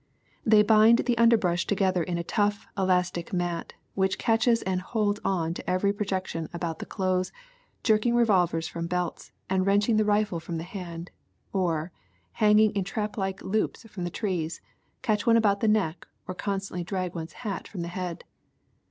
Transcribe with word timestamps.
They 0.43 0.63
bind 0.63 1.01
the 1.05 1.15
under 1.19 1.37
brush 1.37 1.67
together 1.67 2.01
in 2.01 2.17
a 2.17 2.23
tough, 2.23 2.65
elastic 2.75 3.31
mat, 3.31 3.73
which 3.93 4.17
catches 4.17 4.63
and 4.63 4.81
holds 4.81 5.19
on 5.23 5.53
to 5.53 5.69
every 5.69 5.93
projection 5.93 6.49
about 6.55 6.79
the 6.79 6.87
clothes, 6.87 7.31
jerking 7.83 8.15
revolvers 8.15 8.67
from 8.67 8.87
belts, 8.87 9.31
and 9.47 9.63
wrenching 9.63 9.97
the 9.97 10.03
rifle 10.03 10.39
from 10.39 10.57
the 10.57 10.63
hand, 10.63 11.11
or, 11.53 11.91
hanging 12.31 12.71
in 12.71 12.83
trap 12.83 13.15
like 13.15 13.43
loops 13.43 13.83
from 13.89 14.03
the 14.03 14.09
trees, 14.09 14.59
catch 15.03 15.27
one 15.27 15.37
about 15.37 15.59
the 15.59 15.67
neck, 15.67 16.07
or 16.27 16.33
constantly 16.33 16.83
drag 16.83 17.13
one's 17.13 17.33
hat 17.45 17.67
from 17.67 17.81
the 17.83 17.87
head. 17.87 18.23